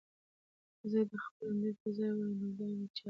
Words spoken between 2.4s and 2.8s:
دا مې